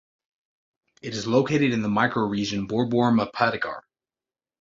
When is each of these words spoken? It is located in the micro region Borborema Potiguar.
It 1.03 1.13
is 1.13 1.27
located 1.27 1.71
in 1.73 1.83
the 1.83 1.87
micro 1.87 2.25
region 2.25 2.67
Borborema 2.67 3.31
Potiguar. 3.31 3.81